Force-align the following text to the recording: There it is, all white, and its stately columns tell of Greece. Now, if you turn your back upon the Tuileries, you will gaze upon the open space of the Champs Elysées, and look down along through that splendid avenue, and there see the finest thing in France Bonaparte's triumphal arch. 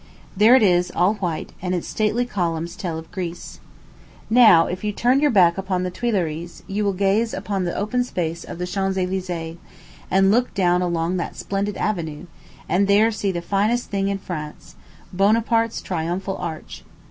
There 0.35 0.55
it 0.55 0.63
is, 0.63 0.89
all 0.95 1.13
white, 1.13 1.51
and 1.61 1.75
its 1.75 1.87
stately 1.87 2.25
columns 2.25 2.75
tell 2.75 2.97
of 2.97 3.11
Greece. 3.11 3.59
Now, 4.31 4.65
if 4.65 4.83
you 4.83 4.91
turn 4.91 5.19
your 5.19 5.29
back 5.29 5.59
upon 5.59 5.83
the 5.83 5.91
Tuileries, 5.91 6.63
you 6.65 6.83
will 6.83 6.93
gaze 6.93 7.35
upon 7.35 7.65
the 7.65 7.75
open 7.75 8.03
space 8.03 8.43
of 8.43 8.57
the 8.57 8.65
Champs 8.65 8.97
Elysées, 8.97 9.57
and 10.09 10.31
look 10.31 10.55
down 10.55 10.81
along 10.81 11.11
through 11.11 11.17
that 11.19 11.35
splendid 11.35 11.77
avenue, 11.77 12.25
and 12.67 12.87
there 12.87 13.11
see 13.11 13.31
the 13.31 13.43
finest 13.43 13.91
thing 13.91 14.07
in 14.07 14.17
France 14.17 14.73
Bonaparte's 15.13 15.83
triumphal 15.83 16.35
arch. 16.37 16.83